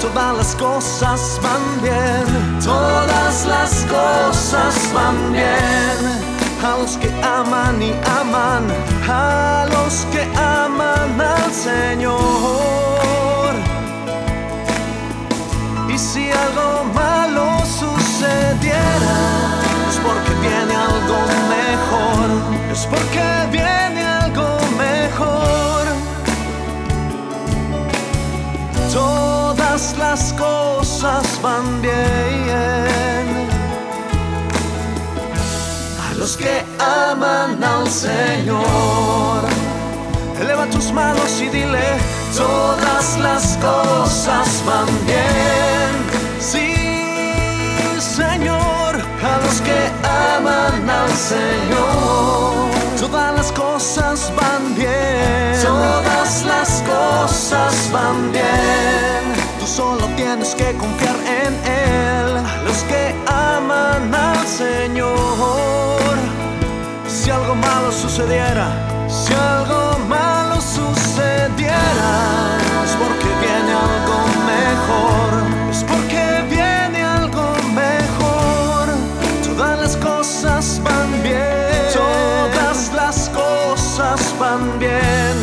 [0.00, 2.58] Todas las cosas van bien.
[2.64, 6.00] Todas las cosas van bien.
[6.64, 8.64] A los que aman y aman,
[9.06, 12.20] a los que aman al Señor.
[15.88, 19.16] Y si algo malo sucediera,
[19.90, 21.18] es porque viene algo
[21.56, 22.28] mejor,
[22.72, 23.39] es porque
[30.10, 33.26] las cosas van bien.
[36.04, 39.40] A los que aman al Señor,
[40.40, 41.88] eleva tus manos y dile,
[42.36, 45.90] todas las cosas van bien.
[46.40, 46.74] Sí,
[48.00, 48.92] Señor,
[49.30, 49.80] a los que
[50.34, 55.62] aman al Señor, todas las cosas van bien.
[55.62, 59.29] Todas las cosas van bien.
[59.76, 61.14] Solo tienes que confiar
[61.44, 62.42] en Él.
[62.64, 66.16] Los que aman al Señor.
[67.06, 68.66] Si algo malo sucediera,
[69.08, 72.12] si algo malo sucediera,
[72.84, 74.18] es porque viene algo
[74.54, 75.30] mejor,
[75.70, 78.88] es porque viene algo mejor.
[79.44, 85.36] Todas las cosas van bien, todas las cosas van bien.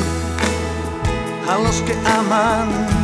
[1.49, 2.96] A los que aman,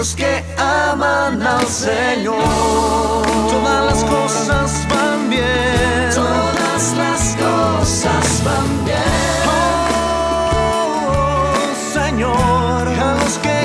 [0.00, 2.34] los que aman al Señor.
[3.52, 6.08] Todas las cosas van bien.
[6.14, 9.42] Todas las cosas van bien.
[9.46, 9.90] Oh,
[11.04, 11.52] oh,
[11.92, 13.58] Señor, a los que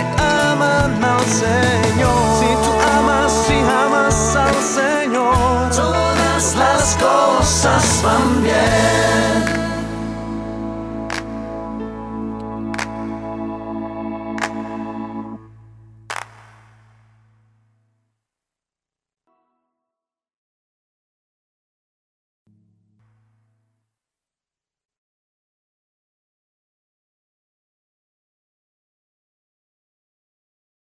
[0.51, 2.19] aman al Señor.
[2.39, 5.69] Si tú amas, si amas al Señor.
[5.73, 9.14] Todas las cosas van bien.